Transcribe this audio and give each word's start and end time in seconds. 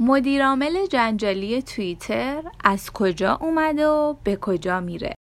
مدیرعامل 0.00 0.86
جنجالی 0.86 1.62
توییتر 1.62 2.42
از 2.64 2.90
کجا 2.90 3.34
اومده 3.34 3.86
و 3.86 4.14
به 4.24 4.36
کجا 4.36 4.80
میره. 4.80 5.14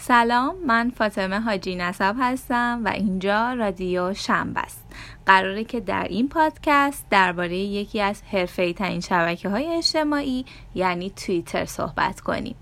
سلام 0.00 0.56
من 0.66 0.90
فاطمه 0.90 1.40
حاجی 1.40 1.76
نصب 1.76 2.16
هستم 2.20 2.82
و 2.84 2.88
اینجا 2.88 3.52
رادیو 3.52 4.14
شنبه 4.14 4.60
است. 4.60 4.86
قراره 5.26 5.64
که 5.64 5.80
در 5.80 6.06
این 6.10 6.28
پادکست 6.28 7.06
درباره 7.10 7.56
یکی 7.56 8.00
از 8.00 8.22
حرفه 8.22 8.72
ترین 8.72 9.00
شبکه 9.00 9.48
های 9.48 9.66
اجتماعی 9.66 10.44
یعنی 10.74 11.10
توییتر 11.10 11.64
صحبت 11.64 12.20
کنیم. 12.20 12.56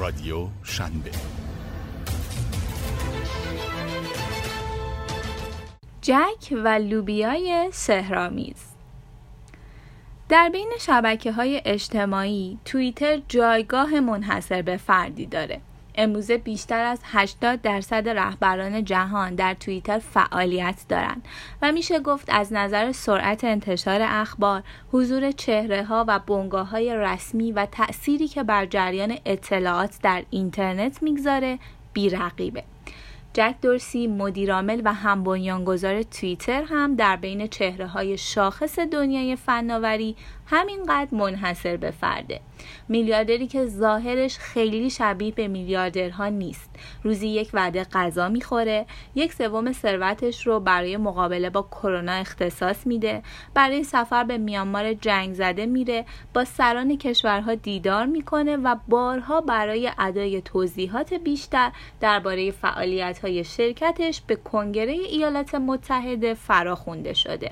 رادیو 0.00 0.46
شنبه. 0.62 1.10
جک 6.02 6.52
و 6.64 6.68
لوبیای 6.68 7.68
سهرامیز. 7.72 8.67
در 10.28 10.48
بین 10.48 10.70
شبکه 10.80 11.32
های 11.32 11.62
اجتماعی 11.64 12.58
توییتر 12.64 13.20
جایگاه 13.28 14.00
منحصر 14.00 14.62
به 14.62 14.76
فردی 14.76 15.26
داره. 15.26 15.60
امروزه 15.94 16.38
بیشتر 16.38 16.84
از 16.84 17.00
80 17.04 17.62
درصد 17.62 18.08
رهبران 18.08 18.84
جهان 18.84 19.34
در 19.34 19.54
توییتر 19.54 19.98
فعالیت 19.98 20.84
دارند 20.88 21.24
و 21.62 21.72
میشه 21.72 22.00
گفت 22.00 22.28
از 22.28 22.52
نظر 22.52 22.92
سرعت 22.92 23.44
انتشار 23.44 24.00
اخبار، 24.02 24.62
حضور 24.92 25.30
چهره 25.30 25.84
ها 25.84 26.04
و 26.08 26.18
بنگاه 26.18 26.70
های 26.70 26.96
رسمی 26.96 27.52
و 27.52 27.66
تأثیری 27.72 28.28
که 28.28 28.42
بر 28.42 28.66
جریان 28.66 29.18
اطلاعات 29.26 29.98
در 30.02 30.22
اینترنت 30.30 31.02
می‌گذاره 31.02 31.58
بیرقیبه. 31.92 32.64
جک 33.34 33.54
دورسی 33.62 34.06
مدیرعامل 34.06 34.82
و 34.84 34.94
هم 34.94 35.24
بنیانگذار 35.24 36.02
توییتر 36.02 36.62
هم 36.62 36.94
در 36.94 37.16
بین 37.16 37.46
چهره 37.46 37.86
های 37.86 38.18
شاخص 38.18 38.78
دنیای 38.78 39.36
فناوری 39.36 40.16
همینقدر 40.50 41.14
منحصر 41.14 41.76
به 41.76 41.90
فرده. 41.90 42.40
میلیاردری 42.88 43.46
که 43.46 43.66
ظاهرش 43.66 44.38
خیلی 44.38 44.90
شبیه 44.90 45.32
به 45.32 45.48
میلیاردرها 45.48 46.28
نیست. 46.28 46.70
روزی 47.02 47.28
یک 47.28 47.50
وعده 47.52 47.84
غذا 47.84 48.28
می‌خوره 48.28 48.86
یک 49.14 49.32
سوم 49.32 49.72
ثروتش 49.72 50.46
رو 50.46 50.60
برای 50.60 50.96
مقابله 50.96 51.50
با 51.50 51.62
کرونا 51.62 52.12
اختصاص 52.12 52.86
میده 52.86 53.22
برای 53.54 53.84
سفر 53.84 54.24
به 54.24 54.38
میانمار 54.38 54.94
جنگ 54.94 55.34
زده 55.34 55.66
میره 55.66 56.04
با 56.34 56.44
سران 56.44 56.96
کشورها 56.98 57.54
دیدار 57.54 58.06
می‌کنه 58.06 58.56
و 58.56 58.76
بارها 58.88 59.40
برای 59.40 59.90
ادای 59.98 60.42
توضیحات 60.42 61.14
بیشتر 61.14 61.72
درباره 62.00 62.50
فعالیت 62.50 63.18
های 63.18 63.44
شرکتش 63.44 64.20
به 64.26 64.36
کنگره 64.36 64.92
ایالات 64.92 65.54
متحده 65.54 66.34
فراخونده 66.34 67.12
شده. 67.14 67.50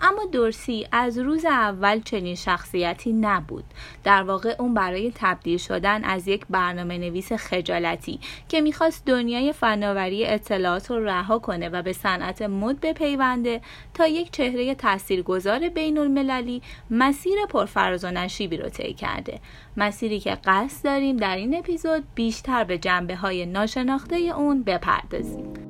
اما 0.00 0.24
دورسی 0.32 0.86
از 0.92 1.18
روز 1.18 1.44
اول 1.44 2.00
چنین 2.00 2.34
شخصیتی 2.34 3.12
نبود. 3.12 3.64
در 4.04 4.22
واقع 4.22 4.56
اون 4.58 4.74
برای 4.74 5.12
تبدیل 5.14 5.58
شدن 5.58 6.04
از 6.04 6.28
یک 6.28 6.46
برنامه 6.50 6.98
نویس 6.98 7.32
خجالتی 7.32 8.20
که 8.48 8.60
می‌خواست 8.60 9.06
دنیای 9.06 9.52
فناوری 9.52 10.26
اطلاعات 10.26 10.90
رو 10.90 11.04
رها 11.04 11.38
کنه 11.38 11.68
و 11.68 11.82
به 11.82 11.92
صنعت 11.92 12.42
مد 12.42 12.80
بپیونده 12.80 13.60
تا 13.94 14.06
یک 14.06 14.30
چهره 14.30 14.74
تاثیرگذار 14.74 15.68
بین 15.68 15.98
المللی 15.98 16.62
مسیر 16.90 17.46
پرفراز 17.48 18.04
و 18.04 18.10
نشیبی 18.10 18.56
رو 18.56 18.68
طی 18.68 18.94
کرده. 18.94 19.40
مسیری 19.76 20.20
که 20.20 20.38
قصد 20.44 20.84
داریم 20.84 21.16
در 21.16 21.36
این 21.36 21.58
اپیزود 21.58 22.04
بیشتر 22.14 22.64
به 22.64 22.78
جنبه 22.78 23.16
های 23.16 23.46
ناشناخته 23.46 24.16
اون 24.16 24.62
بپردازیم. 24.62 25.69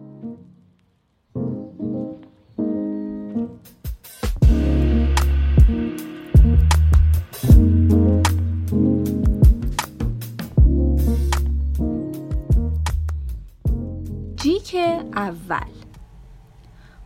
جیک 14.43 14.77
اول. 15.17 15.71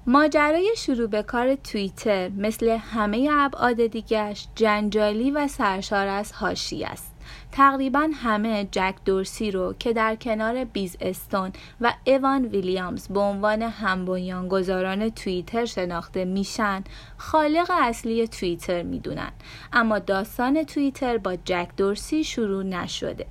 ماجرای 0.06 0.74
شروع 0.76 1.06
به 1.06 1.22
کار 1.22 1.54
توییتر 1.54 2.28
مثل 2.28 2.68
همه 2.68 3.28
ابعاد 3.32 3.86
دیگرش 3.86 4.48
جنجالی 4.54 5.30
و 5.30 5.48
سرشار 5.48 6.06
از 6.06 6.32
هاشی 6.32 6.84
است. 6.84 7.14
تقریبا 7.56 8.10
همه 8.15 8.69
جک 8.72 8.94
دورسی 9.04 9.50
رو 9.50 9.75
که 9.78 9.92
در 9.92 10.16
کنار 10.16 10.65
بیز 10.65 10.97
استون 11.00 11.53
و 11.81 11.94
ایوان 12.04 12.44
ویلیامز 12.44 13.09
به 13.09 13.20
عنوان 13.20 13.62
هم 13.62 14.48
گذاران 14.48 15.09
توییتر 15.09 15.64
شناخته 15.64 16.25
میشن 16.25 16.84
خالق 17.16 17.70
اصلی 17.70 18.28
توییتر 18.28 18.82
می‌دونن. 18.82 19.32
اما 19.72 19.98
داستان 19.98 20.64
توییتر 20.64 21.19
با 21.19 21.37
جک 21.44 21.69
دورسی 21.76 22.25
شروع 22.25 22.62
نشده. 22.62 23.26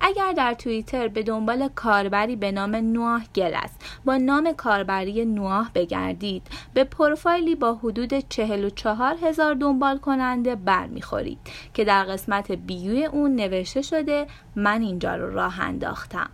اگر 0.00 0.32
در 0.32 0.54
توییتر 0.54 1.08
به 1.08 1.22
دنبال 1.22 1.68
کاربری 1.74 2.36
به 2.36 2.52
نام 2.52 2.76
نواه 2.76 3.22
گلس 3.34 3.70
با 4.04 4.16
نام 4.16 4.52
کاربری 4.52 5.24
نواه 5.24 5.70
بگردید 5.74 6.42
به 6.74 6.84
پروفایلی 6.84 7.54
با 7.54 7.74
حدود 7.74 8.28
44 8.28 9.16
هزار 9.22 9.54
دنبال 9.54 9.98
کننده 9.98 10.54
برمیخورید 10.54 11.38
که 11.74 11.84
در 11.84 12.04
قسمت 12.04 12.52
بیوی 12.52 13.04
اون 13.04 13.34
نوشته 13.34 13.67
شده 13.68 14.26
من 14.56 14.82
اینجا 14.82 15.16
رو 15.16 15.34
راه 15.34 15.60
انداختم. 15.60 16.30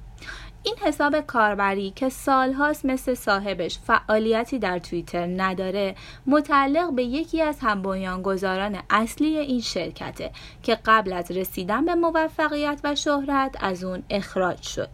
این 0.66 0.76
حساب 0.80 1.20
کاربری 1.20 1.90
که 1.90 2.08
سالهاست 2.08 2.84
مثل 2.84 3.14
صاحبش 3.14 3.78
فعالیتی 3.78 4.58
در 4.58 4.78
توییتر 4.78 5.26
نداره 5.26 5.94
متعلق 6.26 6.92
به 6.92 7.04
یکی 7.04 7.42
از 7.42 7.58
همبنیانگذاران 7.60 8.78
اصلی 8.90 9.38
این 9.38 9.60
شرکته 9.60 10.30
که 10.62 10.78
قبل 10.84 11.12
از 11.12 11.30
رسیدن 11.30 11.84
به 11.84 11.94
موفقیت 11.94 12.80
و 12.84 12.94
شهرت 12.94 13.56
از 13.60 13.84
اون 13.84 14.02
اخراج 14.10 14.62
شد. 14.62 14.88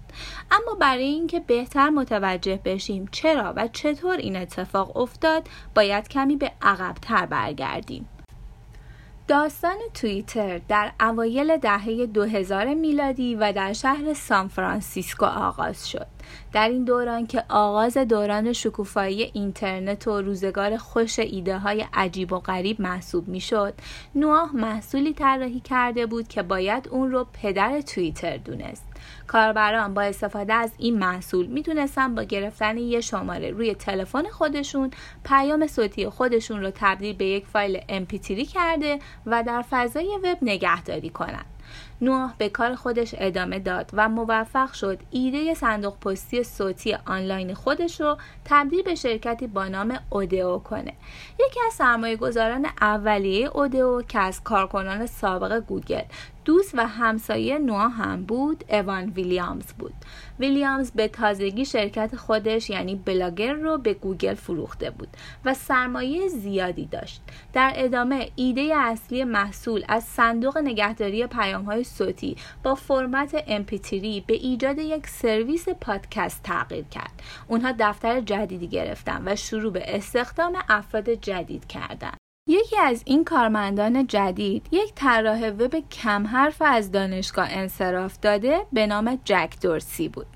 اما 0.51 0.75
برای 0.75 1.05
اینکه 1.05 1.41
بهتر 1.41 1.91
متوجه 1.91 2.61
بشیم 2.65 3.09
چرا 3.12 3.53
و 3.57 3.69
چطور 3.72 4.17
این 4.17 4.37
اتفاق 4.37 4.97
افتاد 4.97 5.49
باید 5.75 6.09
کمی 6.09 6.37
به 6.37 6.53
عقبتر 6.62 7.27
برگردیم. 7.27 8.09
داستان 9.30 9.76
توییتر 9.94 10.60
در 10.68 10.92
اوایل 11.00 11.56
دهه 11.56 12.06
2000 12.06 12.74
میلادی 12.74 13.34
و 13.34 13.52
در 13.52 13.72
شهر 13.72 14.14
سانفرانسیسکو 14.14 15.26
آغاز 15.26 15.88
شد. 15.88 16.06
در 16.52 16.68
این 16.68 16.84
دوران 16.84 17.26
که 17.26 17.44
آغاز 17.48 17.96
دوران 17.96 18.52
شکوفایی 18.52 19.30
اینترنت 19.34 20.08
و 20.08 20.20
روزگار 20.20 20.76
خوش 20.76 21.18
ایده 21.18 21.58
های 21.58 21.86
عجیب 21.94 22.32
و 22.32 22.38
غریب 22.38 22.80
محسوب 22.80 23.28
می 23.28 23.41
شد 23.41 23.74
نواه 24.14 24.56
محصولی 24.56 25.14
طراحی 25.14 25.60
کرده 25.60 26.06
بود 26.06 26.28
که 26.28 26.42
باید 26.42 26.88
اون 26.88 27.12
رو 27.12 27.26
پدر 27.42 27.80
توییتر 27.80 28.36
دونست 28.36 28.90
کاربران 29.30 29.94
با 29.94 30.02
استفاده 30.02 30.54
از 30.54 30.72
این 30.78 30.98
محصول 30.98 31.46
می‌تونستن 31.46 32.14
با 32.14 32.22
گرفتن 32.22 32.78
یه 32.78 33.00
شماره 33.00 33.50
روی 33.50 33.74
تلفن 33.74 34.22
خودشون 34.28 34.91
پیام 35.24 35.66
صوتی 35.66 36.08
خودشون 36.08 36.62
رو 36.62 36.70
تبدیل 36.74 37.16
به 37.16 37.24
یک 37.24 37.46
فایل 37.46 37.80
MP3 37.80 38.52
کرده 38.52 38.98
و 39.26 39.42
در 39.42 39.64
فضای 39.70 40.18
وب 40.24 40.38
نگهداری 40.42 41.10
کنند. 41.10 41.44
نوح 42.00 42.32
به 42.38 42.48
کار 42.48 42.74
خودش 42.74 43.14
ادامه 43.18 43.58
داد 43.58 43.91
و 43.92 44.08
موفق 44.08 44.72
شد 44.72 44.98
ایده 45.10 45.54
صندوق 45.54 45.98
پستی 45.98 46.44
صوتی 46.44 46.97
آنلاین 47.06 47.54
خودش 47.54 48.00
رو 48.00 48.18
تبدیل 48.44 48.82
به 48.82 48.94
شرکتی 48.94 49.47
با 49.47 49.68
نام 49.68 49.98
اودئو 50.10 50.58
کنه 50.58 50.92
یکی 51.41 51.60
از 51.66 51.72
سرمایه 51.72 52.16
گذاران 52.16 52.66
اولیه 52.80 53.48
اودئو 53.48 54.02
که 54.02 54.18
از 54.18 54.42
کارکنان 54.42 55.06
سابق 55.06 55.60
گوگل 55.60 56.02
دوست 56.50 56.75
و 56.75 56.87
همسایه 56.87 57.59
نوا 57.59 57.88
هم 57.88 58.22
بود 58.22 58.65
اوان 58.69 59.09
ویلیامز 59.09 59.72
بود. 59.72 59.93
ویلیامز 60.41 60.91
به 60.91 61.09
تازگی 61.09 61.65
شرکت 61.65 62.16
خودش 62.16 62.71
یعنی 62.71 62.94
بلاگر 62.94 63.53
رو 63.53 63.78
به 63.78 63.94
گوگل 63.94 64.34
فروخته 64.34 64.91
بود 64.91 65.09
و 65.44 65.55
سرمایه 65.55 66.28
زیادی 66.28 66.87
داشت. 66.87 67.22
در 67.53 67.72
ادامه 67.75 68.30
ایده 68.36 68.72
اصلی 68.77 69.24
محصول 69.24 69.84
از 69.89 70.04
صندوق 70.04 70.59
نگهداری 70.59 71.27
پیام 71.27 71.65
های 71.65 71.84
صوتی 71.84 72.36
با 72.63 72.74
فرمت 72.74 73.39
MP3 73.39 73.91
به 74.27 74.34
ایجاد 74.34 74.78
یک 74.78 75.07
سرویس 75.07 75.69
پادکست 75.69 76.42
تغییر 76.42 76.84
کرد. 76.84 77.22
اونها 77.48 77.74
دفتر 77.78 78.21
جدیدی 78.21 78.69
گرفتن 78.69 79.22
و 79.27 79.36
شروع 79.36 79.72
به 79.72 79.97
استخدام 79.97 80.59
افراد 80.69 81.10
جدید 81.10 81.66
کردند 81.66 82.20
یکی 82.50 82.76
از 82.78 83.02
این 83.04 83.24
کارمندان 83.24 84.06
جدید 84.06 84.66
یک 84.70 84.94
طراح 84.94 85.50
وب 85.50 85.88
کم 85.88 86.26
حرف 86.26 86.62
از 86.66 86.92
دانشگاه 86.92 87.47
انصراف 87.50 88.18
داده 88.22 88.66
به 88.72 88.86
نام 88.86 89.18
جک 89.24 89.54
دورسی 89.62 90.08
بود. 90.08 90.26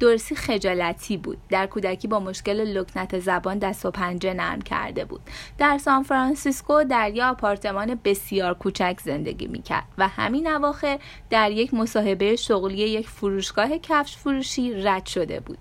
دورسی 0.00 0.34
خجالتی 0.34 1.16
بود. 1.16 1.38
در 1.48 1.66
کودکی 1.66 2.08
با 2.08 2.20
مشکل 2.20 2.60
لکنت 2.60 3.18
زبان 3.18 3.58
دست 3.58 3.86
و 3.86 3.90
پنجه 3.90 4.34
نرم 4.34 4.62
کرده 4.62 5.04
بود. 5.04 5.20
در 5.58 5.78
سان 5.78 6.02
فرانسیسکو 6.02 6.84
در 6.84 7.10
یک 7.10 7.22
آپارتمان 7.22 8.00
بسیار 8.04 8.54
کوچک 8.54 8.98
زندگی 9.04 9.46
می‌کرد 9.46 9.84
و 9.98 10.08
همین 10.08 10.46
اواخر 10.46 10.98
در 11.30 11.50
یک 11.50 11.74
مصاحبه 11.74 12.36
شغلی 12.36 12.76
یک 12.76 13.08
فروشگاه 13.08 13.78
کفش 13.78 14.16
فروشی 14.16 14.74
رد 14.74 15.06
شده 15.06 15.40
بود. 15.40 15.58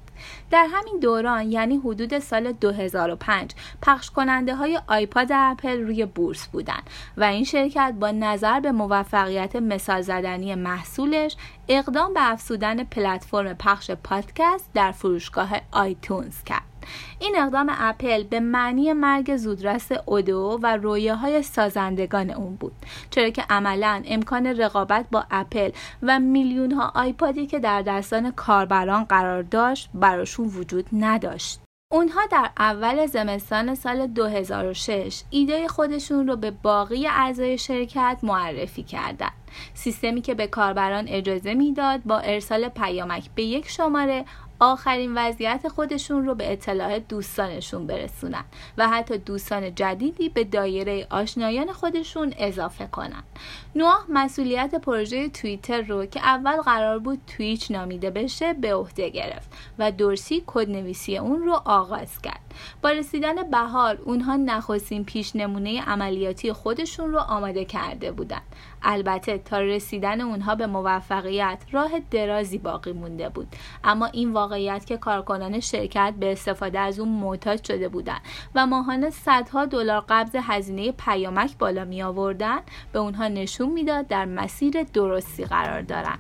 در 0.51 0.68
همین 0.71 1.00
دوران 1.00 1.51
یعنی 1.51 1.77
حدود 1.77 2.19
سال 2.19 2.51
2005 2.51 3.51
پخش 3.81 4.12
کننده 4.12 4.56
های 4.56 4.80
آیپاد 4.88 5.27
اپل 5.31 5.81
روی 5.81 6.06
بورس 6.06 6.48
بودند 6.48 6.89
و 7.18 7.24
این 7.24 7.44
شرکت 7.44 7.94
با 8.00 8.12
نظر 8.12 8.60
به 8.60 8.71
موفقیت 8.71 9.56
مثال 9.56 10.01
زدنی 10.01 10.56
محصولش 10.56 11.36
اقدام 11.68 12.13
به 12.13 12.31
افزودن 12.31 12.83
پلتفرم 12.83 13.54
پخش 13.54 13.92
پادکست 13.92 14.69
در 14.74 14.92
فروشگاه 14.92 15.50
آیتونز 15.71 16.44
کرد. 16.44 16.69
این 17.19 17.36
اقدام 17.39 17.71
اپل 17.80 18.24
به 18.24 18.39
معنی 18.39 18.94
مرگ 18.94 19.38
زودرس 19.38 19.91
اودو 20.06 20.59
و 20.63 20.77
رویاهای 20.77 21.44
سازندگان 21.44 22.30
اون 22.30 22.56
بود 22.56 22.74
چرا 23.09 23.30
که 23.30 23.44
عملا 23.50 24.03
امکان 24.06 24.45
رقابت 24.45 25.06
با 25.12 25.25
اپل 25.31 25.71
و 26.03 26.19
میلیون 26.19 26.71
ها 26.71 26.91
آیپادی 26.95 27.47
که 27.47 27.59
در 27.59 27.81
دستان 27.81 28.31
کاربران 28.31 29.03
قرار 29.03 29.41
داشت 29.41 29.89
براشون 29.94 30.47
وجود 30.47 30.86
نداشت 30.94 31.59
اونها 31.91 32.21
در 32.31 32.50
اول 32.57 33.06
زمستان 33.06 33.75
سال 33.75 34.07
2006 34.07 35.24
ایده 35.30 35.68
خودشون 35.68 36.27
رو 36.27 36.35
به 36.35 36.51
باقی 36.51 37.07
اعضای 37.07 37.57
شرکت 37.57 38.19
معرفی 38.24 38.83
کردند. 38.83 39.31
سیستمی 39.74 40.21
که 40.21 40.33
به 40.33 40.47
کاربران 40.47 41.07
اجازه 41.07 41.53
می‌داد 41.53 42.03
با 42.03 42.19
ارسال 42.19 42.69
پیامک 42.69 43.30
به 43.35 43.44
یک 43.44 43.69
شماره 43.69 44.25
آخرین 44.59 45.17
وضعیت 45.17 45.67
خودشون 45.67 46.25
رو 46.25 46.35
به 46.35 46.51
اطلاع 46.51 47.00
دوستانشون 47.00 47.88
برسونن 47.88 48.44
و 48.77 48.89
حتی 48.89 49.17
دوستان 49.17 49.75
جدیدی 49.75 50.29
به 50.29 50.44
دایره 50.44 51.07
آشنایان 51.09 51.71
خودشون 51.71 52.33
اضافه 52.38 52.88
کنن. 52.88 53.23
نوح 53.75 53.97
مسئولیت 54.09 54.75
پروژه 54.75 55.29
توییتر 55.29 55.81
رو 55.81 56.06
که 56.06 56.19
اول 56.19 56.61
قرار 56.61 57.00
بود 57.00 57.21
تویچ 57.27 57.71
نامیده 57.71 58.09
بشه 58.09 58.53
به 58.53 58.75
عهده 58.75 59.09
گرفت 59.09 59.50
و 59.79 59.91
دورسی 59.91 60.44
کدنویسی 60.47 61.17
اون 61.17 61.44
رو 61.44 61.61
آغاز 61.65 62.21
کرد. 62.21 62.41
با 62.81 62.89
رسیدن 62.89 63.50
بهار 63.51 64.00
اونها 64.03 64.35
نخستین 64.35 65.06
پیش 65.06 65.35
نمونه 65.35 65.81
عملیاتی 65.81 66.53
خودشون 66.53 67.11
رو 67.11 67.19
آماده 67.19 67.65
کرده 67.65 68.11
بودند 68.11 68.41
البته 68.83 69.38
تا 69.38 69.59
رسیدن 69.59 70.21
اونها 70.21 70.56
به 70.56 70.67
موفقیت 70.67 71.59
راه 71.71 71.91
درازی 72.11 72.57
باقی 72.57 72.91
مونده 72.91 73.29
بود. 73.29 73.47
اما 73.83 74.06
این 74.06 74.33
واقعیت 74.50 74.86
که 74.86 74.98
کارکنان 74.98 75.60
شرکت 75.60 76.13
به 76.19 76.31
استفاده 76.31 76.80
از 76.80 77.00
اون 77.00 77.10
معتاد 77.10 77.63
شده 77.63 77.90
بودند 77.90 78.22
و 78.56 78.68
ماهانه 78.68 79.10
صدها 79.10 79.66
دلار 79.66 80.06
قبض 80.10 80.36
هزینه 80.36 80.92
پیامک 80.92 81.57
بالا 81.57 81.86
می 81.86 82.04
آوردن 82.04 82.60
به 82.92 83.00
اونها 83.00 83.28
نشون 83.28 83.69
می‌داد 83.69 84.07
در 84.07 84.25
مسیر 84.25 84.84
درستی 84.84 85.46
قرار 85.46 85.81
دارند 85.81 86.19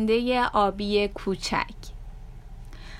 پرنده 0.00 0.44
آبی 0.44 1.08
کوچک. 1.08 1.66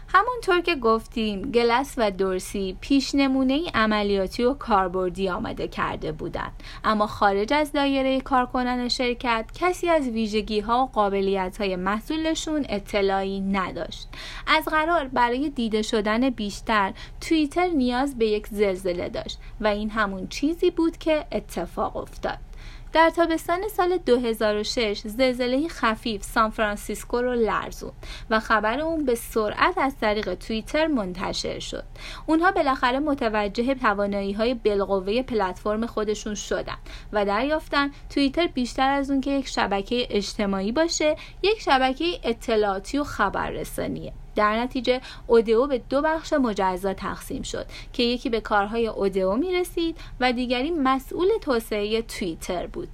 همونطور 0.09 0.61
که 0.61 0.77
گفتیم 0.77 1.43
گلس 1.43 1.95
و 1.97 2.11
دورسی 2.11 2.77
پیش 2.81 3.15
نمونه 3.15 3.63
عملیاتی 3.75 4.45
و 4.45 4.55
کاربردی 4.55 5.29
آمده 5.29 5.69
کرده 5.69 6.13
بودند. 6.13 6.53
اما 6.85 7.07
خارج 7.07 7.53
از 7.53 7.73
دایره 7.73 8.21
کارکنان 8.21 8.89
شرکت 8.89 9.51
کسی 9.55 9.89
از 9.89 10.09
ویژگی 10.09 10.61
ها 10.61 10.85
و 10.85 10.87
قابلیت 10.87 11.61
های 11.61 11.77
محصولشون 11.77 12.67
اطلاعی 12.69 13.41
نداشت. 13.41 14.09
از 14.47 14.65
قرار 14.65 15.09
برای 15.09 15.51
دیده 15.51 15.83
شدن 15.83 16.31
بیشتر 16.31 16.93
توییتر 17.21 17.67
نیاز 17.67 18.19
به 18.19 18.27
یک 18.27 18.47
زلزله 18.47 19.09
داشت 19.09 19.39
و 19.61 19.67
این 19.67 19.91
همون 19.91 20.29
چیزی 20.29 20.71
بود 20.71 20.99
که 20.99 21.27
اتفاق 21.33 21.97
افتاد. 21.97 22.50
در 22.93 23.11
تابستان 23.11 23.69
سال 23.69 23.97
2006 23.97 25.01
زلزله 25.05 25.69
خفیف 25.69 26.23
سان 26.23 26.51
فرانسیسکو 26.51 27.23
رو 27.23 27.33
لرزوند 27.33 27.93
و 28.31 28.41
خبر 28.41 28.81
اون 28.81 29.05
به 29.05 29.15
سرعت 29.15 29.79
از 29.79 29.97
طریق 30.01 30.35
توییتر 30.35 30.87
منتشر 30.87 31.59
شد. 31.59 31.85
اونها 32.27 32.53
بالاخره 32.53 32.99
متوجه 32.99 33.75
توانایی 33.75 34.33
های 34.33 34.55
بالقوه 34.55 35.23
پلتفرم 35.23 35.87
خودشون 35.87 36.35
شدن 36.35 36.77
و 37.13 37.25
دریافتن 37.25 37.91
توییتر 38.15 38.47
بیشتر 38.47 38.91
از 38.91 39.11
اون 39.11 39.21
که 39.21 39.31
یک 39.31 39.49
شبکه 39.49 40.07
اجتماعی 40.11 40.73
باشه، 40.73 41.17
یک 41.43 41.61
شبکه 41.61 42.05
اطلاعاتی 42.25 42.99
و 42.99 43.05
خبررسانیه. 43.05 44.13
در 44.41 44.61
نتیجه 44.61 45.01
اودئو 45.27 45.67
به 45.67 45.79
دو 45.79 46.03
بخش 46.03 46.33
مجزا 46.33 46.95
تقسیم 46.95 47.43
شد 47.43 47.67
که 47.93 48.03
یکی 48.03 48.31
به 48.31 48.41
کارهای 48.41 48.87
اودئو 48.87 49.37
می 49.37 49.53
رسید 49.53 49.97
و 50.21 50.33
دیگری 50.33 50.71
مسئول 50.71 51.29
توسعه 51.41 52.03
توییتر 52.03 52.67
بود. 52.67 52.89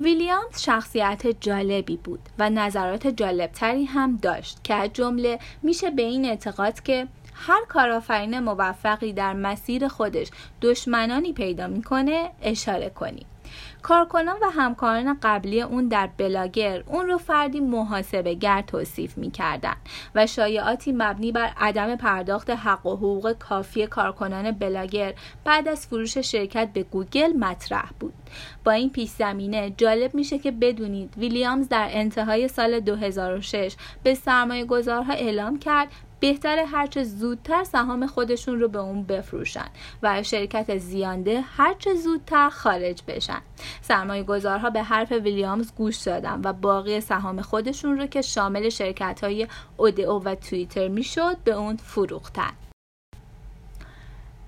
ویلیامز 0.00 0.60
شخصیت 0.62 1.26
جالبی 1.40 1.96
بود 1.96 2.20
و 2.38 2.50
نظرات 2.50 3.06
جالبتری 3.06 3.84
هم 3.84 4.16
داشت 4.16 4.64
که 4.64 4.74
از 4.74 4.90
جمله 4.92 5.38
میشه 5.62 5.90
به 5.90 6.02
این 6.02 6.24
اعتقاد 6.24 6.82
که 6.82 7.08
هر 7.34 7.64
کارآفرین 7.68 8.38
موفقی 8.38 9.12
در 9.12 9.32
مسیر 9.32 9.88
خودش 9.88 10.28
دشمنانی 10.62 11.32
پیدا 11.32 11.66
می‌کنه 11.66 12.30
اشاره 12.42 12.90
کنیم 12.90 13.26
کارکنان 13.82 14.36
و 14.42 14.50
همکاران 14.50 15.18
قبلی 15.22 15.62
اون 15.62 15.88
در 15.88 16.08
بلاگر 16.16 16.82
اون 16.86 17.06
رو 17.06 17.18
فردی 17.18 17.60
محاسبه 17.60 18.34
گر 18.34 18.62
توصیف 18.62 19.18
می‌کردن 19.18 19.76
و 20.14 20.26
شایعاتی 20.26 20.92
مبنی 20.92 21.32
بر 21.32 21.52
عدم 21.56 21.96
پرداخت 21.96 22.50
حق 22.50 22.86
و 22.86 22.96
حقوق 22.96 23.32
کافی 23.32 23.86
کارکنان 23.86 24.50
بلاگر 24.50 25.14
بعد 25.44 25.68
از 25.68 25.86
فروش 25.86 26.18
شرکت 26.18 26.68
به 26.72 26.82
گوگل 26.82 27.32
مطرح 27.32 27.90
بود. 28.00 28.14
با 28.64 28.72
این 28.72 28.90
پیش 28.90 29.10
زمینه 29.10 29.70
جالب 29.76 30.14
میشه 30.14 30.38
که 30.38 30.50
بدونید 30.50 31.14
ویلیامز 31.18 31.68
در 31.68 31.88
انتهای 31.90 32.48
سال 32.48 32.80
2006 32.80 33.76
به 34.02 34.14
سرمایه 34.14 34.64
گذارها 34.64 35.12
اعلام 35.12 35.58
کرد 35.58 35.88
بهتر 36.20 36.58
هرچه 36.58 37.04
زودتر 37.04 37.64
سهام 37.64 38.06
خودشون 38.06 38.60
رو 38.60 38.68
به 38.68 38.78
اون 38.78 39.02
بفروشن 39.02 39.68
و 40.02 40.22
شرکت 40.22 40.78
زیانده 40.78 41.40
هرچه 41.40 41.94
زودتر 41.94 42.50
خارج 42.50 43.02
بشن. 43.08 43.40
سرمایه 43.82 44.22
گذارها 44.22 44.70
به 44.70 44.82
حرف 44.82 45.12
ویلیامز 45.12 45.72
گوش 45.74 45.96
دادن 45.96 46.40
و 46.44 46.52
باقی 46.52 47.00
سهام 47.00 47.42
خودشون 47.42 47.98
رو 47.98 48.06
که 48.06 48.22
شامل 48.22 48.68
شرکت 48.68 49.24
های 49.24 49.46
اودئو 49.76 50.18
و 50.18 50.34
توییتر 50.34 50.88
می‌شد 50.88 51.36
به 51.44 51.52
اون 51.52 51.76
فروختن. 51.76 52.52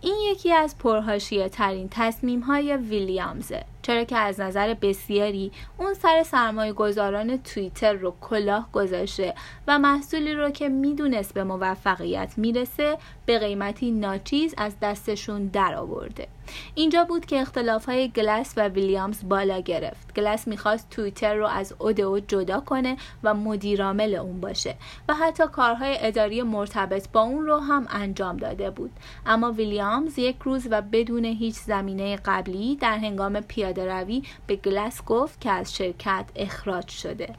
این 0.01 0.17
یکی 0.33 0.53
از 0.53 0.79
پرهاشیه 0.79 1.49
ترین 1.49 1.89
تصمیم 1.91 2.41
های 2.41 2.77
ویلیامزه. 2.77 3.65
چرا 3.83 4.05
که 4.05 4.17
از 4.17 4.41
نظر 4.41 4.75
بسیاری 4.75 5.53
اون 5.79 5.95
سر 5.95 6.23
سرمایه 6.23 6.73
گذاران 6.73 7.37
توییتر 7.37 7.93
رو 7.93 8.15
کلاه 8.21 8.69
گذاشته 8.73 9.35
و 9.69 9.79
محصولی 9.79 10.35
رو 10.35 10.51
که 10.51 10.69
می‌دونست 10.69 11.35
به 11.35 11.45
موفقیت 11.45 12.35
می‌رسه 12.37 12.99
به 13.27 13.39
قیمتی 13.39 13.91
ناچیز 13.91 14.55
از 14.59 14.77
دستشون 14.83 15.47
در 15.47 15.75
آورده 15.75 16.29
اینجا 16.75 17.05
بود 17.05 17.27
که 17.27 17.41
اختلاف 17.41 17.87
های 17.87 18.09
گلس 18.09 18.55
و 18.57 18.69
ویلیامز 18.69 19.29
بالا 19.29 19.61
گرفت. 19.61 20.15
گلس 20.15 20.49
می‌خواست 20.49 20.91
توییتر 20.91 21.35
رو 21.35 21.47
از 21.47 21.75
اودئو 21.79 22.19
جدا 22.19 22.61
کنه 22.61 22.97
و 23.23 23.35
مدیرعامل 23.35 24.15
اون 24.15 24.41
باشه 24.41 24.75
و 25.09 25.15
حتی 25.15 25.45
کارهای 25.53 25.97
اداری 26.01 26.43
مرتبط 26.43 27.09
با 27.13 27.21
اون 27.21 27.47
رو 27.47 27.59
هم 27.59 27.87
انجام 27.91 28.37
داده 28.37 28.71
بود. 28.71 28.91
اما 29.27 29.53
ویلیامز 29.53 30.19
یک 30.19 30.37
روز 30.45 30.69
و 30.71 30.83
بدون 30.83 31.25
هیچ 31.25 31.55
زمینه 31.55 32.17
قبلی 32.17 32.77
در 32.77 32.99
هنگام 32.99 33.41
پیاده 33.41 33.70
روی 33.79 34.23
به 34.47 34.57
گلس 34.57 35.05
گفت 35.05 35.41
که 35.41 35.51
از 35.51 35.75
شرکت 35.75 36.25
اخراج 36.37 36.89
شده 36.89 37.35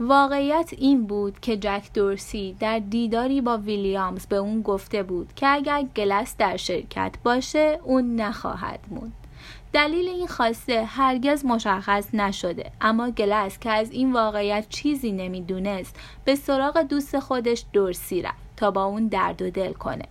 واقعیت 0.00 0.70
این 0.78 1.06
بود 1.06 1.40
که 1.40 1.56
جک 1.56 1.92
دورسی 1.94 2.56
در 2.60 2.78
دیداری 2.78 3.40
با 3.40 3.58
ویلیامز 3.58 4.26
به 4.26 4.36
اون 4.36 4.62
گفته 4.62 5.02
بود 5.02 5.32
که 5.36 5.48
اگر 5.48 5.82
گلس 5.82 6.36
در 6.38 6.56
شرکت 6.56 7.14
باشه 7.24 7.80
اون 7.84 8.16
نخواهد 8.16 8.80
موند. 8.90 9.12
دلیل 9.72 10.08
این 10.08 10.26
خواسته 10.26 10.84
هرگز 10.84 11.44
مشخص 11.44 12.14
نشده 12.14 12.70
اما 12.80 13.10
گلس 13.10 13.58
که 13.58 13.70
از 13.70 13.90
این 13.90 14.12
واقعیت 14.12 14.68
چیزی 14.68 15.12
نمی‌دونست 15.12 15.96
به 16.24 16.34
سراغ 16.34 16.82
دوست 16.82 17.18
خودش 17.18 17.64
دورسی 17.72 18.22
رفت 18.22 18.56
تا 18.56 18.70
با 18.70 18.84
اون 18.84 19.08
درد 19.08 19.42
و 19.42 19.50
دل 19.50 19.72
کنه 19.72 20.04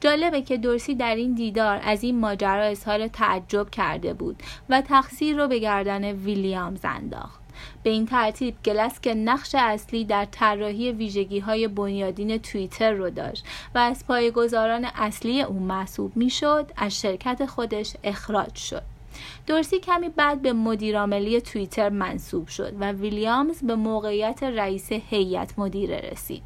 جالبه 0.00 0.42
که 0.42 0.56
دورسی 0.56 0.94
در 0.94 1.14
این 1.14 1.34
دیدار 1.34 1.80
از 1.84 2.02
این 2.02 2.20
ماجرا 2.20 2.64
اظهار 2.64 3.08
تعجب 3.08 3.70
کرده 3.70 4.14
بود 4.14 4.42
و 4.68 4.80
تقصیر 4.80 5.36
رو 5.36 5.48
به 5.48 5.58
گردن 5.58 6.04
ویلیامز 6.04 6.80
انداخت. 6.84 7.46
به 7.82 7.90
این 7.90 8.06
ترتیب 8.06 8.54
گلس 8.64 9.00
که 9.00 9.14
نقش 9.14 9.54
اصلی 9.58 10.04
در 10.04 10.24
طراحی 10.24 10.92
ویژگی 10.92 11.38
های 11.38 11.68
بنیادین 11.68 12.38
توییتر 12.38 12.92
رو 12.92 13.10
داشت 13.10 13.44
و 13.74 13.78
از 13.78 14.06
پایگزاران 14.06 14.84
اصلی 14.94 15.42
اون 15.42 15.62
محسوب 15.62 16.16
می‌شد 16.16 16.72
از 16.76 17.00
شرکت 17.00 17.46
خودش 17.46 17.92
اخراج 18.04 18.54
شد. 18.54 18.82
دورسی 19.46 19.78
کمی 19.78 20.08
بعد 20.08 20.42
به 20.42 20.52
مدیرعاملی 20.52 21.40
توییتر 21.40 21.88
منصوب 21.88 22.48
شد 22.48 22.72
و 22.80 22.92
ویلیامز 22.92 23.62
به 23.62 23.74
موقعیت 23.74 24.42
رئیس 24.42 24.92
هیئت 24.92 25.58
مدیره 25.58 26.10
رسید. 26.12 26.42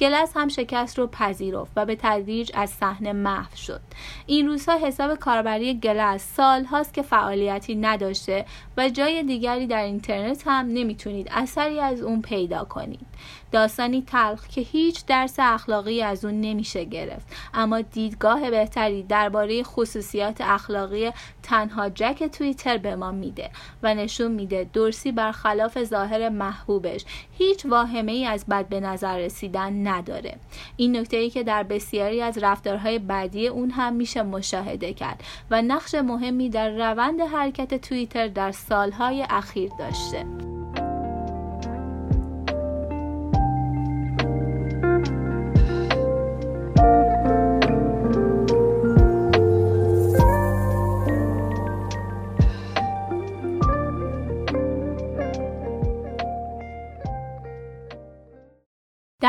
گلس 0.00 0.32
هم 0.36 0.48
شکست 0.48 0.98
رو 0.98 1.06
پذیرفت 1.06 1.72
و 1.76 1.86
به 1.86 1.96
تدریج 1.96 2.50
از 2.54 2.70
صحنه 2.70 3.12
محو 3.12 3.56
شد. 3.56 3.80
این 4.26 4.46
روزها 4.46 4.78
حساب 4.78 5.14
کاربری 5.14 5.80
گلس 5.80 6.34
سال 6.36 6.64
هاست 6.64 6.94
که 6.94 7.02
فعالیتی 7.02 7.74
نداشته 7.74 8.44
و 8.76 8.88
جای 8.88 9.22
دیگری 9.22 9.66
در 9.66 9.82
اینترنت 9.82 10.42
هم 10.46 10.66
نمی‌تونید 10.68 11.28
اثری 11.30 11.80
از 11.80 12.00
اون 12.00 12.22
پیدا 12.22 12.64
کنید. 12.64 13.06
داستانی 13.54 14.02
تلخ 14.02 14.48
که 14.48 14.60
هیچ 14.60 15.06
درس 15.06 15.34
اخلاقی 15.38 16.02
از 16.02 16.24
اون 16.24 16.40
نمیشه 16.40 16.84
گرفت. 16.84 17.26
اما 17.54 17.80
دیدگاه 17.80 18.50
بهتری 18.50 19.02
درباره 19.02 19.62
خصوصیات 19.62 20.40
اخلاقی 20.40 21.10
تنها 21.42 21.88
جک 21.88 22.24
توییتر 22.24 22.78
به 22.78 22.96
ما 22.96 23.10
میده 23.10 23.50
و 23.82 23.94
نشون 23.94 24.32
میده 24.32 24.64
دورسی 24.72 25.12
برخلاف 25.12 25.84
ظاهر 25.84 26.28
محبوبش 26.28 27.04
هیچ 27.38 27.66
واهمه 27.66 28.12
ای 28.12 28.26
از 28.26 28.46
بد 28.46 28.68
به 28.68 28.80
نظر 28.80 29.18
رسیدن 29.18 29.88
نداره. 29.88 30.36
این 30.76 30.96
نکته 30.96 31.16
ای 31.16 31.30
که 31.30 31.42
در 31.42 31.62
بسیاری 31.62 32.22
از 32.22 32.38
رفتارهای 32.38 32.98
بعدی 32.98 33.48
اون 33.48 33.70
هم 33.70 33.92
میشه 33.92 34.22
مشاهده 34.22 34.92
کرد 34.92 35.24
و 35.50 35.62
نقش 35.62 35.94
مهمی 35.94 36.48
در 36.48 36.70
روند 36.70 37.20
حرکت 37.20 37.88
توییتر 37.88 38.28
در 38.28 38.52
سالهای 38.52 39.26
اخیر 39.30 39.70
داشته. 39.78 40.63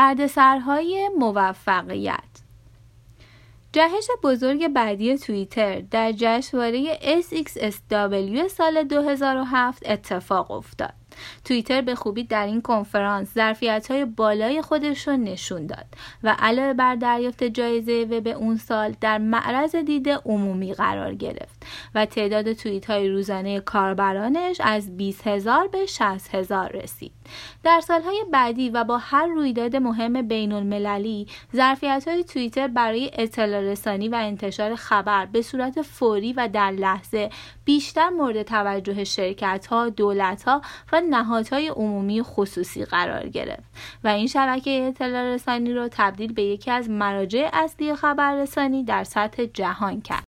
دردسرهای 0.06 1.10
موفقیت 1.18 2.42
جهش 3.72 4.08
بزرگ 4.22 4.68
بعدی 4.68 5.18
توییتر 5.18 5.80
در 5.80 6.12
جشنواره 6.16 6.98
SXSW 7.20 8.48
سال 8.48 8.82
2007 8.82 9.90
اتفاق 9.90 10.50
افتاد. 10.50 11.05
توییتر 11.44 11.80
به 11.80 11.94
خوبی 11.94 12.24
در 12.24 12.46
این 12.46 12.62
کنفرانس 12.62 13.34
ظرفیت 13.34 13.90
های 13.90 14.04
بالای 14.04 14.62
خودش 14.62 15.08
رو 15.08 15.16
نشون 15.16 15.66
داد 15.66 15.86
و 16.22 16.36
علاوه 16.38 16.72
بر 16.72 16.94
دریافت 16.94 17.44
جایزه 17.44 18.06
وب 18.10 18.28
اون 18.28 18.56
سال 18.56 18.96
در 19.00 19.18
معرض 19.18 19.76
دید 19.76 20.08
عمومی 20.08 20.74
قرار 20.74 21.14
گرفت 21.14 21.66
و 21.94 22.06
تعداد 22.06 22.52
توییت 22.52 22.90
های 22.90 23.08
روزانه 23.08 23.60
کاربرانش 23.60 24.60
از 24.60 24.96
20 24.96 25.26
هزار 25.26 25.68
به 25.68 25.86
60 25.86 26.34
هزار 26.34 26.72
رسید. 26.72 27.12
در 27.64 27.80
سالهای 27.80 28.24
بعدی 28.32 28.70
و 28.70 28.84
با 28.84 28.98
هر 28.98 29.26
رویداد 29.26 29.76
مهم 29.76 30.28
بین 30.28 30.52
المللی 30.52 31.26
ظرفیت 31.56 32.04
های 32.08 32.24
توییتر 32.24 32.68
برای 32.68 33.10
اطلاع 33.12 33.60
رسانی 33.60 34.08
و 34.08 34.14
انتشار 34.14 34.74
خبر 34.74 35.26
به 35.26 35.42
صورت 35.42 35.82
فوری 35.82 36.32
و 36.32 36.48
در 36.52 36.70
لحظه 36.70 37.30
بیشتر 37.64 38.08
مورد 38.08 38.42
توجه 38.42 39.04
شرکت 39.04 39.66
ها، 39.66 39.88
دولت 39.88 40.42
ها 40.42 40.62
و 40.92 41.00
نهادهای 41.16 41.68
عمومی 41.68 42.22
خصوصی 42.22 42.84
قرار 42.84 43.28
گرفت 43.28 43.64
و 44.04 44.08
این 44.08 44.26
شبکه 44.26 44.84
اطلاع 44.88 45.34
رسانی 45.34 45.72
را 45.72 45.88
تبدیل 45.88 46.32
به 46.32 46.42
یکی 46.42 46.70
از 46.70 46.90
مراجع 46.90 47.50
اصلی 47.52 47.94
خبررسانی 47.94 48.84
در 48.84 49.04
سطح 49.04 49.44
جهان 49.44 50.00
کرد. 50.00 50.24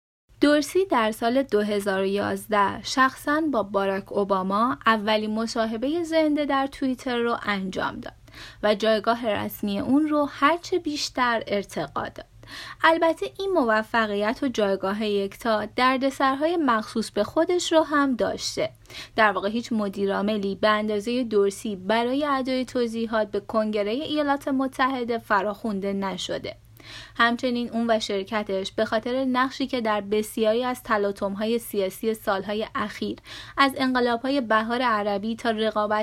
دورسی 0.41 0.85
در 0.85 1.13
سال 1.13 1.43
2011 1.43 2.83
شخصا 2.83 3.43
با 3.53 3.63
باراک 3.63 4.13
اوباما 4.13 4.79
اولین 4.87 5.35
مصاحبه 5.35 6.05
زنده 6.05 6.45
در 6.45 6.67
توییتر 6.67 7.17
رو 7.19 7.37
انجام 7.43 8.01
داد 8.01 8.15
و 8.63 8.75
جایگاه 8.75 9.29
رسمی 9.29 9.81
اون 9.81 10.09
رو 10.09 10.29
هرچه 10.31 10.79
بیشتر 10.79 11.43
ارتقا 11.47 12.09
داد. 12.09 12.32
البته 12.85 13.27
این 13.39 13.51
موفقیت 13.51 14.39
و 14.43 14.49
جایگاه 14.49 15.05
یکتا 15.05 15.65
دردسرهای 15.77 16.57
مخصوص 16.57 17.11
به 17.11 17.25
خودش 17.25 17.73
رو 17.73 17.83
هم 17.83 18.17
داشته. 18.17 18.71
در 19.17 19.33
واقع 19.33 19.49
هیچ 19.49 19.73
مدیرعاملی 19.73 20.55
به 20.55 20.69
اندازه 20.69 21.25
دورسی 21.25 21.77
برای 21.77 22.27
ادای 22.27 22.65
توضیحات 22.65 23.31
به 23.31 23.41
کنگره 23.41 23.91
ایالات 23.91 24.49
متحده 24.49 25.19
فراخونده 25.19 25.93
نشده. 25.93 26.57
همچنین 27.17 27.71
اون 27.71 27.91
و 27.91 28.01
شرکتش 28.01 28.73
به 28.73 28.85
خاطر 28.85 29.25
نقشی 29.25 29.67
که 29.67 29.81
در 29.81 30.01
بسیاری 30.01 30.65
از 30.65 30.83
های 31.39 31.59
سیاسی 31.59 32.15
سالهای 32.15 32.67
اخیر 32.75 33.19
از 33.59 33.73
های 34.23 34.41
بهار 34.41 34.83
عربی 34.83 35.37
تا 35.37 35.53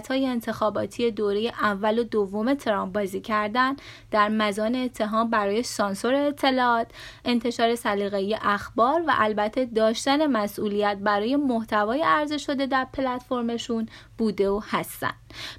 های 0.10 0.26
انتخاباتی 0.26 1.12
دوره 1.12 1.52
اول 1.62 2.00
و 2.00 2.04
دوم 2.04 2.54
ترامپ 2.54 2.94
بازی 2.94 3.22
کردن 3.22 3.76
در 4.12 4.30
مزان 4.30 4.76
اتهام 4.76 5.30
برای 5.30 5.64
سانسور 5.64 6.14
اطلاعات، 6.14 6.88
انتشار 7.26 7.76
سلیقه‌ای 7.76 8.38
اخبار 8.42 9.02
و 9.08 9.14
البته 9.18 9.66
داشتن 9.66 10.28
مسئولیت 10.28 10.98
برای 10.98 11.36
محتوای 11.36 12.02
عرضه 12.02 12.38
شده 12.38 12.66
در 12.66 12.88
پلتفرمشون 12.94 13.90
بوده 14.18 14.50
و 14.50 14.62
هستن. 14.70 15.14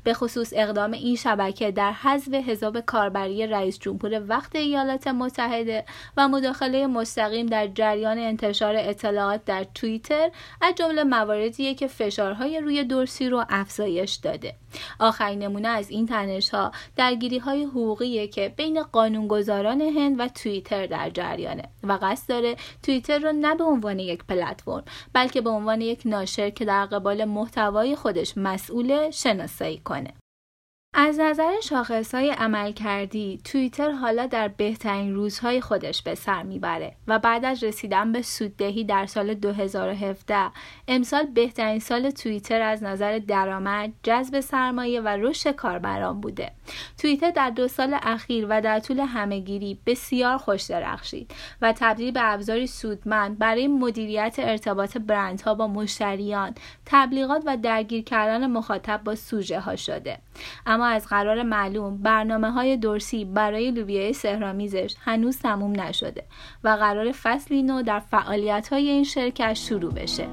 به 0.05 0.15
خصوص 0.15 0.53
اقدام 0.57 0.93
این 0.93 1.17
شبکه 1.17 1.71
در 1.71 1.93
حذف 1.93 2.35
حساب 2.35 2.81
کاربری 2.81 3.47
رئیس 3.47 3.79
جمهور 3.79 4.23
وقت 4.29 4.57
ایالات 4.57 5.09
متحده 5.13 5.85
و 6.17 6.29
مداخله 6.29 6.87
مستقیم 6.87 7.47
در 7.47 7.67
جریان 7.67 8.19
انتشار 8.19 8.75
اطلاعات 8.77 9.45
در 9.45 9.67
توییتر 9.75 10.31
از 10.61 10.75
جمله 10.75 11.05
مواردیه 11.05 11.75
که 11.75 11.87
فشارهای 11.87 12.61
روی 12.61 12.85
دورسی 12.85 13.29
رو 13.29 13.45
افزایش 13.49 14.15
داده. 14.15 14.55
آخرین 14.99 15.39
نمونه 15.39 15.69
از 15.69 15.91
این 15.91 16.07
تنش 16.07 16.51
ها 16.51 16.73
درگیری 16.97 17.39
های 17.39 17.65
حقوقیه 17.65 18.29
که 18.29 18.55
بین 18.57 18.83
قانونگذاران 18.83 19.81
هند 19.81 20.21
و 20.21 20.29
توییتر 20.29 20.87
در 20.87 21.11
جریانه 21.11 21.63
و 21.83 21.99
قصد 22.03 22.29
داره 22.29 22.57
توییتر 22.83 23.19
رو 23.19 23.33
نه 23.33 23.55
به 23.55 23.65
عنوان 23.65 23.99
یک 23.99 24.25
پلتفرم 24.25 24.85
بلکه 25.13 25.41
به 25.41 25.51
عنوان 25.51 25.81
یک 25.81 26.03
ناشر 26.05 26.51
که 26.51 26.65
در 26.65 26.87
قبال 26.87 27.25
محتوای 27.25 27.97
خودش 27.97 28.33
مسئول 28.37 29.11
شناسایی 29.11 29.79
کنه. 29.79 30.20
از 30.95 31.21
نظر 31.21 31.55
های 32.13 32.31
عمل 32.31 32.73
کردی 32.73 33.41
توییتر 33.45 33.91
حالا 33.91 34.27
در 34.27 34.49
بهترین 34.49 35.15
روزهای 35.15 35.61
خودش 35.61 36.03
به 36.03 36.15
سر 36.15 36.43
می‌بره 36.43 36.93
و 37.07 37.19
بعد 37.19 37.45
از 37.45 37.65
رسیدن 37.65 38.13
به 38.13 38.23
سوددهی 38.23 38.85
در 38.85 39.07
سال 39.07 39.35
2017 39.35 40.51
امسال 40.89 41.27
بهترین 41.27 41.79
سال 41.79 42.11
توییتر 42.11 42.63
از 42.63 42.83
نظر 42.83 43.19
درآمد، 43.19 43.93
جذب 44.03 44.41
سرمایه 44.41 45.01
و 45.01 45.09
رشد 45.09 45.51
کاربران 45.51 46.21
بوده. 46.21 46.53
توییتر 46.99 47.31
در 47.31 47.51
دو 47.51 47.69
سال 47.69 47.97
اخیر 48.03 48.47
و 48.49 48.61
در 48.61 48.81
طول 48.81 49.01
همهگیری 49.01 49.79
بسیار 49.87 50.39
خوش 50.39 50.63
درخشید 50.63 51.35
و 51.63 51.73
تبدیل 51.73 52.11
به 52.11 52.33
ابزاری 52.33 52.67
سودمند 52.67 53.39
برای 53.39 53.69
مدیریت 53.69 54.37
ارتباط 54.39 54.97
برندها 54.97 55.55
با 55.55 55.67
مشتریان، 55.67 56.55
تبلیغات 56.87 57.43
و 57.47 57.57
درگیر 57.57 58.05
کردن 58.05 58.47
مخاطب 58.47 59.01
با 59.05 59.15
سوژه 59.15 59.61
ها 59.61 59.77
شده. 59.77 60.19
اما 60.67 60.80
از 60.85 61.07
قرار 61.07 61.43
معلوم 61.43 61.97
برنامه 61.97 62.51
های 62.51 62.77
دورسی 62.77 63.25
برای 63.25 63.71
لوبیای 63.71 64.13
سهرامیزش 64.13 64.95
هنوز 65.01 65.39
تموم 65.39 65.81
نشده 65.81 66.25
و 66.65 66.69
قرار 66.69 67.13
فصلی 67.13 67.63
نو 67.63 67.83
در 67.83 68.01
فعالیت 68.01 68.69
های 68.73 68.89
این 68.89 69.05
شرکت 69.05 69.55
شروع 69.55 69.93
بشه. 69.93 70.27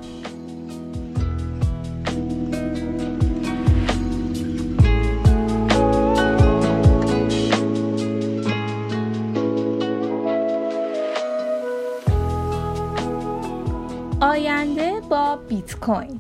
آینده 14.22 15.01
با 15.10 15.36
بیت 15.50 15.80
کوین 15.80 16.20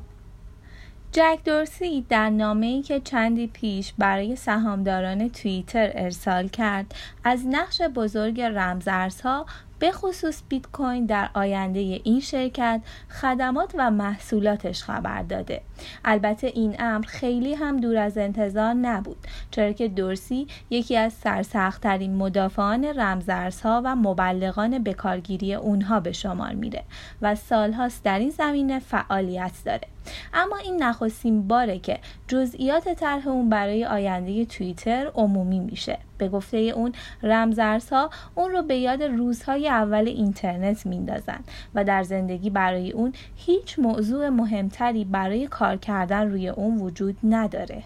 جک 1.17 1.39
دورسی 1.45 2.05
در 2.09 2.29
نامه‌ای 2.29 2.81
که 2.81 2.99
چندی 2.99 3.47
پیش 3.47 3.93
برای 3.97 4.35
سهامداران 4.35 5.29
توییتر 5.29 5.91
ارسال 5.95 6.47
کرد 6.47 6.95
از 7.23 7.47
نقش 7.47 7.81
بزرگ 7.81 8.41
رمزارزها 8.41 9.45
به 9.79 9.91
خصوص 9.91 10.41
بیت 10.49 10.67
کوین 10.71 11.05
در 11.05 11.29
آینده 11.33 11.79
این 11.79 12.19
شرکت 12.19 12.81
خدمات 13.21 13.73
و 13.77 13.91
محصولاتش 13.91 14.83
خبر 14.83 15.21
داده. 15.21 15.61
البته 16.05 16.47
این 16.47 16.75
امر 16.79 17.05
خیلی 17.05 17.53
هم 17.53 17.77
دور 17.77 17.97
از 17.97 18.17
انتظار 18.17 18.73
نبود 18.73 19.17
چرا 19.51 19.71
که 19.71 19.87
دورسی 19.87 20.47
یکی 20.69 20.97
از 20.97 21.13
سرسختترین 21.13 22.15
مدافعان 22.15 22.85
رمزارزها 22.85 23.81
و 23.85 23.95
مبلغان 23.95 24.83
بکارگیری 24.83 25.53
اونها 25.53 25.99
به 25.99 26.11
شمار 26.11 26.53
میره 26.53 26.83
و 27.21 27.35
سالهاست 27.35 28.03
در 28.03 28.19
این 28.19 28.29
زمینه 28.29 28.79
فعالیت 28.79 29.53
داره. 29.65 29.87
اما 30.33 30.57
این 30.57 30.83
نخستین 30.83 31.47
باره 31.47 31.79
که 31.79 31.99
جزئیات 32.27 32.89
طرح 32.89 33.27
اون 33.27 33.49
برای 33.49 33.85
آینده 33.85 34.45
توییتر 34.45 35.11
عمومی 35.15 35.59
میشه. 35.59 35.97
به 36.17 36.29
گفته 36.29 36.57
اون 36.57 36.91
رمزارزها 37.23 38.09
اون 38.35 38.51
رو 38.51 38.61
به 38.61 38.75
یاد 38.75 39.03
روزهای 39.03 39.67
اول 39.67 40.07
اینترنت 40.07 40.85
میندازن 40.85 41.39
و 41.75 41.83
در 41.83 42.03
زندگی 42.03 42.49
برای 42.49 42.91
اون 42.91 43.13
هیچ 43.35 43.79
موضوع 43.79 44.29
مهمتری 44.29 45.05
برای 45.05 45.47
کار 45.47 45.77
کردن 45.77 46.31
روی 46.31 46.49
اون 46.49 46.77
وجود 46.77 47.17
نداره. 47.23 47.83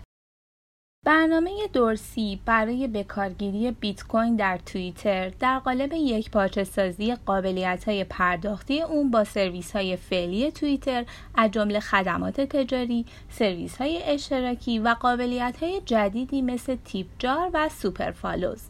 برنامه 1.06 1.52
دورسی 1.74 2.40
برای 2.46 2.88
بکارگیری 2.88 3.72
بیت 3.72 4.04
کوین 4.04 4.36
در 4.36 4.58
توییتر 4.58 5.30
در 5.30 5.60
قالب 5.60 5.94
یک 5.94 6.32
پارچه 6.32 6.64
سازی 6.64 7.16
قابلیت 7.16 7.84
های 7.84 8.04
پرداختی 8.04 8.82
اون 8.82 9.12
با 9.12 9.24
سرویس 9.24 9.72
های 9.72 9.96
فعلی 9.96 10.52
توییتر 10.52 11.06
از 11.36 11.52
جمله 11.52 11.80
خدمات 11.80 12.42
تجاری، 12.42 13.06
سرویس 13.30 13.78
های 13.78 14.04
اشتراکی 14.04 14.80
و 14.80 14.96
قابلیت 15.00 15.64
های 15.64 15.82
جدیدی 15.86 16.42
مثل 16.42 16.78
Tip 16.86 17.08
Jar 17.20 17.50
و 17.54 17.70
Super 17.70 18.12
Follows. 18.12 18.62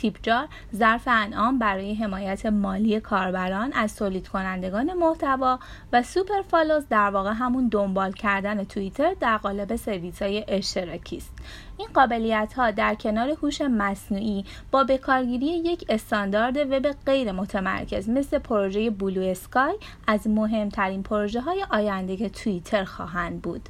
Tip 0.00 0.24
Jar 0.24 0.48
ظرف 0.74 1.02
انعام 1.06 1.58
برای 1.58 1.94
حمایت 1.94 2.46
مالی 2.46 3.00
کاربران 3.00 3.72
از 3.72 3.96
تولید 3.96 4.28
کنندگان 4.28 4.92
محتوا 4.92 5.58
و 5.92 6.02
Super 6.02 6.42
Follows 6.42 6.84
در 6.90 7.10
واقع 7.10 7.32
همون 7.32 7.68
دنبال 7.68 8.12
کردن 8.12 8.64
توییتر 8.64 9.14
در 9.20 9.36
قالب 9.36 9.76
سرویس 9.76 10.22
های 10.22 10.44
اشتراکی 10.48 11.16
است 11.16 11.32
این 11.76 11.88
قابلیت 11.94 12.52
ها 12.56 12.70
در 12.70 12.94
کنار 12.94 13.28
هوش 13.28 13.60
مصنوعی 13.60 14.44
با 14.70 14.84
بکارگیری 14.84 15.46
یک 15.46 15.84
استاندارد 15.88 16.56
وب 16.56 16.92
غیر 17.06 17.32
متمرکز 17.32 18.08
مثل 18.08 18.38
پروژه 18.38 18.90
Bluesky 18.90 19.74
از 20.06 20.26
مهمترین 20.26 21.02
پروژه 21.02 21.40
های 21.40 21.64
آینده 21.70 22.28
توییتر 22.28 22.84
خواهند 22.84 23.42
بود. 23.42 23.68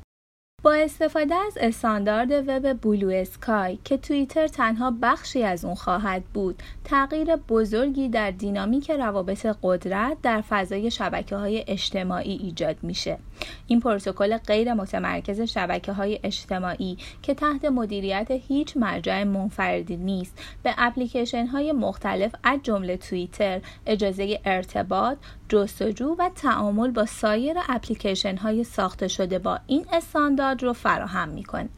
با 0.63 0.73
استفاده 0.73 1.35
از 1.35 1.59
استاندارد 1.61 2.31
وب 2.49 2.73
بلو 2.73 3.11
اسکای 3.11 3.79
که 3.85 3.97
توییتر 3.97 4.49
تنها 4.49 4.95
بخشی 5.03 5.43
از 5.43 5.65
اون 5.65 5.75
خواهد 5.75 6.25
بود 6.25 6.63
تغییر 6.85 7.37
بزرگی 7.37 8.09
در 8.09 8.31
دینامیک 8.31 8.91
روابط 8.91 9.47
قدرت 9.63 10.17
در 10.23 10.41
فضای 10.41 10.91
شبکه 10.91 11.37
های 11.37 11.65
اجتماعی 11.67 12.33
ایجاد 12.33 12.77
میشه. 12.83 13.19
این 13.67 13.81
پروتکل 13.81 14.37
غیر 14.37 14.75
متمرکز 14.75 15.41
شبکه 15.41 15.93
های 15.93 16.21
اجتماعی 16.23 16.99
که 17.23 17.35
تحت 17.35 17.65
مدیریت 17.65 18.31
هیچ 18.31 18.77
مرجع 18.77 19.25
منفردی 19.25 19.97
نیست. 19.97 20.39
به 20.63 20.75
اپلیکیشن 20.79 21.47
های 21.47 21.73
مختلف 21.73 22.35
از 22.45 22.61
جمله 22.63 22.97
توییتر 22.97 23.61
اجازه 23.87 24.41
ارتباط 24.45 25.19
جستجو 25.51 26.17
و 26.19 26.31
تعامل 26.35 26.91
با 26.91 27.07
سایر 27.07 27.57
اپلیکیشن 27.69 28.37
های 28.37 28.65
ساخته 28.65 29.09
شده 29.09 29.39
با 29.39 29.59
این 29.67 29.87
استاندارد 29.93 30.63
رو 30.63 30.73
فراهم 30.73 31.29
می‌کنه. 31.29 31.69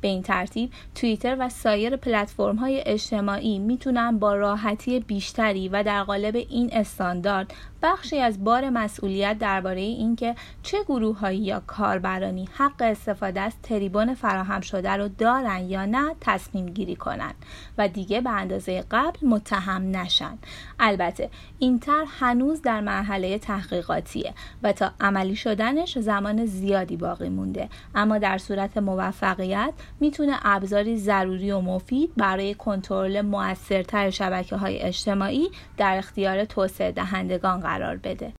به 0.00 0.08
این 0.08 0.22
ترتیب 0.22 0.70
توییتر 0.94 1.36
و 1.40 1.48
سایر 1.48 1.96
پلتفرم 1.96 2.56
های 2.56 2.82
اجتماعی 2.86 3.58
می‌تونن 3.58 4.18
با 4.18 4.34
راحتی 4.34 5.00
بیشتری 5.00 5.68
و 5.68 5.82
در 5.82 6.02
قالب 6.02 6.36
این 6.36 6.70
استاندارد 6.72 7.54
بخشی 7.86 8.18
از 8.18 8.44
بار 8.44 8.70
مسئولیت 8.70 9.38
درباره 9.38 9.80
اینکه 9.80 10.34
چه 10.62 10.82
گروههایی 10.82 11.38
یا 11.38 11.62
کاربرانی 11.66 12.48
حق 12.52 12.82
استفاده 12.82 13.40
از 13.40 13.52
تریبون 13.62 14.14
فراهم 14.14 14.60
شده 14.60 14.90
رو 14.90 15.08
دارن 15.08 15.70
یا 15.70 15.84
نه 15.84 16.14
تصمیم 16.20 16.66
گیری 16.66 16.96
کنن 16.96 17.34
و 17.78 17.88
دیگه 17.88 18.20
به 18.20 18.30
اندازه 18.30 18.84
قبل 18.90 19.26
متهم 19.26 19.96
نشن. 19.96 20.38
البته 20.78 21.30
این 21.58 21.78
طرح 21.78 22.08
هنوز 22.20 22.62
در 22.62 22.80
مرحله 22.80 23.38
تحقیقاتیه 23.38 24.34
و 24.62 24.72
تا 24.72 24.90
عملی 25.00 25.36
شدنش 25.36 25.98
زمان 25.98 26.46
زیادی 26.46 26.96
باقی 26.96 27.28
مونده. 27.28 27.68
اما 27.94 28.18
در 28.18 28.38
صورت 28.38 28.78
موفقیت 28.78 29.72
می‌تونه 30.00 30.36
ابزاری 30.42 30.98
ضروری 30.98 31.50
و 31.50 31.60
مفید 31.60 32.12
برای 32.16 32.54
کنترل 32.54 33.20
موثرتر 33.20 34.10
شبکه 34.10 34.56
های 34.56 34.78
اجتماعی 34.78 35.48
در 35.76 35.96
اختیار 35.98 36.44
توسعه 36.44 36.92
دهندگان 36.92 37.62
قرار 37.76 37.96
بده. 37.96 38.32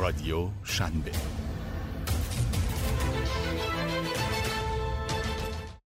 رادیو 0.00 0.48
شنبه 0.64 1.12